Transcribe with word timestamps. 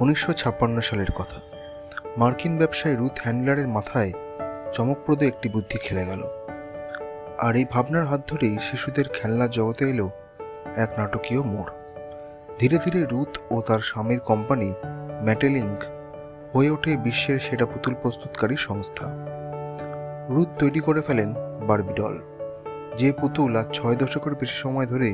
উনিশশো 0.00 0.32
ছাপ্পান্ন 0.32 0.76
সালের 0.80 1.12
কথা। 1.14 1.38
মার্কিন 2.16 2.58
ব্যবসায়ী 2.58 2.96
রুথ 2.96 3.14
হ্যান্ডলারের 3.22 3.68
মাথায় 3.68 4.12
চমকপ্রদ 4.72 5.22
একটি 5.22 5.48
বুদ্ধি 5.48 5.78
খেলে 5.78 6.04
গেল। 6.06 6.22
আর 7.38 7.56
এই 7.56 7.66
ভাবনার 7.70 8.04
হাত 8.04 8.20
ধরেই 8.28 8.56
শিশুদের 8.60 9.06
খেলনার 9.08 9.50
জগতে 9.50 9.84
এলো 9.90 10.10
এক 10.76 10.90
নাটকীয় 10.98 11.42
মোড়। 11.42 11.70
ধীরে 12.58 12.78
ধীরে 12.84 13.00
রুথ 13.04 13.32
ও 13.50 13.56
তার 13.60 13.80
স্বামীর 13.80 14.20
কোম্পানি 14.20 14.74
ম্যাটেলিঙ্ক 15.22 15.78
হয়ে 16.54 16.70
ওঠে 16.70 16.96
বিশ্বের 16.96 17.38
সেরা 17.40 17.66
পুতুল 17.66 17.94
প্রস্তুতকারী 18.02 18.56
সংস্থা। 18.56 19.06
রুথ 20.28 20.48
তৈরি 20.58 20.80
করে 20.80 21.00
ফেলেন 21.00 21.34
বারবি 21.66 21.92
ডল, 21.92 22.14
যে 22.98 23.08
পুতুল 23.12 23.56
আজ 23.56 23.68
ছয় 23.72 23.96
দশকের 23.96 24.34
বেশি 24.34 24.54
সময় 24.54 24.86
ধরে 24.86 25.10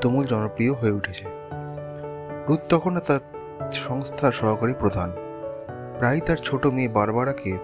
তুমুল 0.00 0.24
জনপ্রিয় 0.26 0.72
হয়ে 0.72 0.90
উঠেছে। 0.90 1.24
রুথ 2.48 2.60
তখন 2.68 2.98
তার 2.98 3.20
সংস্থার 3.72 4.32
সহকারী 4.32 4.74
প্রধান। 4.78 5.10
প্রায় 5.98 6.20
তার 6.20 6.36
ছোট 6.36 6.66
মেয়ে 6.66 6.88
বারবারাকে 6.88 7.58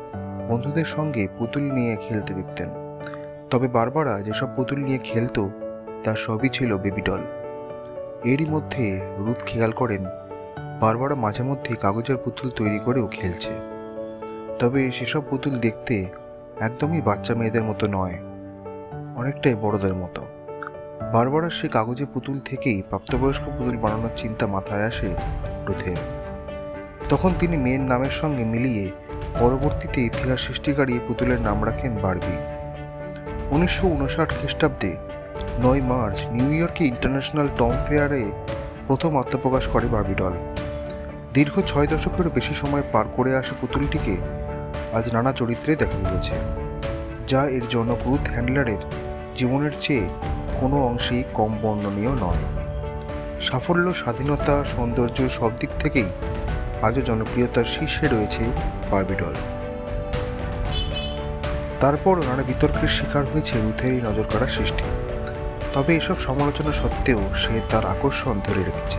বন্ধুদের 0.48 0.84
সঙ্গে 0.84 1.28
পুতুল 1.38 1.62
নিয়ে 1.62 1.96
খেলতে 1.96 2.34
দেখতেন। 2.34 2.68
তবে 3.50 3.68
বারবারা 3.68 4.20
যেসব 4.20 4.48
পুতুল 4.56 4.78
নিয়ে 4.78 4.98
খেলতো, 4.98 5.50
তার 6.04 6.16
সবই 6.16 6.48
ছিল 6.48 6.76
বেবি 6.76 7.02
ডল। 7.02 7.20
এরই 8.24 8.46
মধ্যে 8.46 9.00
রুথ 9.18 9.42
খেয়াল 9.46 9.72
করেন, 9.72 10.04
বারবারা 10.80 11.14
মাঝে 11.14 11.42
মধ্যে 11.42 11.76
কাগজের 11.76 12.16
পুতুল 12.16 12.50
তৈরি 12.50 12.78
করেও 12.78 13.06
খেলছে। 13.06 13.50
তবে 14.58 14.90
সেসব 14.90 15.22
পুতুল 15.30 15.58
দেখতে 15.58 16.06
একদমই 16.60 17.00
বাচ্চা 17.00 17.34
মেয়েদের 17.34 17.64
মতো 17.64 17.86
নয়, 17.86 18.16
অনেকটাই 19.16 19.54
বড়দের 19.54 19.94
মতো। 19.94 20.22
বারবারা 21.16 21.50
সে 21.58 21.66
কাগজে 21.76 22.06
পুতুল 22.14 22.36
থেকেই 22.48 22.78
প্রাপ্তবয়স্ক 22.90 23.44
পুতুল 23.56 23.76
বানানোর 23.84 24.14
চিন্তা 24.22 24.44
মাথায় 24.54 24.84
আসে 24.90 25.10
রুথের 25.66 25.98
তখন 27.10 27.30
তিনি 27.40 27.56
মেয়ের 27.64 27.84
নামের 27.92 28.14
সঙ্গে 28.20 28.44
মিলিয়ে 28.52 28.84
পরবর্তীতে 29.40 29.98
ইতিহাস 30.10 30.38
সৃষ্টিকারী 30.46 30.94
পুতুলের 31.06 31.40
নাম 31.48 31.58
রাখেন 31.68 31.92
বারবি। 32.04 32.36
উনিশশো 33.54 33.84
উনষাট 33.94 34.30
খ্রিস্টাব্দে 34.38 34.92
নয় 35.64 35.82
মার্চ 35.90 36.18
নিউ 36.34 36.50
ইয়র্কে 36.58 36.82
ইন্টারন্যাশনাল 36.92 37.48
টম 37.58 37.74
ফেয়ারে 37.86 38.22
প্রথম 38.86 39.12
আত্মপ্রকাশ 39.22 39.64
করে 39.74 39.86
বারবি 39.94 40.14
ডল। 40.20 40.34
দীর্ঘ 41.36 41.54
ছয় 41.70 41.88
দশকেরও 41.92 42.30
বেশি 42.36 42.54
সময় 42.62 42.84
পার 42.92 43.06
করে 43.16 43.30
আসা 43.40 43.54
পুতুলটিকে 43.60 44.14
আজ 44.96 45.04
নানা 45.14 45.32
চরিত্রে 45.40 45.72
দেখা 45.82 45.98
গিয়েছে, 46.04 46.36
যা 47.30 47.42
এর 47.56 47.64
জনক 47.74 48.00
রুথ 48.08 48.24
হ্যান্ডলারের 48.34 48.82
জীবনের 49.38 49.76
চেয়ে 49.84 50.06
কোনো 50.60 50.76
অংশেই 50.86 51.24
কম 51.34 51.58
বর্ণনীয় 51.62 52.10
নয়। 52.10 52.42
সাফল্য, 53.42 53.94
স্বাধীনতা, 53.94 54.64
সৌন্দর্য 54.64 55.28
সব 55.28 55.50
দিক 55.60 55.70
থেকেই 55.78 56.08
আজও 56.82 57.02
জনপ্রিয়তার 57.02 57.64
শীর্ষে 57.64 58.08
রয়েছে 58.08 58.44
বারবিডল। 58.90 59.34
তারপর 61.80 62.16
নানা 62.16 62.42
বিতর্কের 62.42 62.88
শিকার 62.88 63.24
হয়েছে 63.32 63.54
রুথেরই 63.58 64.00
নজর 64.00 64.26
কাড়া 64.32 64.48
সৃষ্টি। 64.48 64.84
তবে 65.72 65.96
এসব 65.96 66.18
সমালোচনা 66.18 66.72
সত্ত্বেও 66.72 67.20
সে 67.34 67.60
তার 67.70 67.86
আকর্ষণ 67.86 68.40
ধরে 68.44 68.62
রেখেছে। 68.64 68.98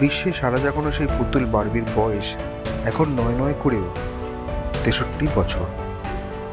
বিশ্বে 0.00 0.32
সারা 0.32 0.58
জাগানো 0.58 0.92
সেই 0.92 1.08
পুতুল 1.18 1.44
বার্বির 1.44 1.86
বয়স 1.96 2.36
এখন 2.84 3.06
নয় 3.08 3.36
নয় 3.38 3.54
করেও 3.62 3.86
তেষট্টি 4.84 5.26
বছর। 5.34 5.85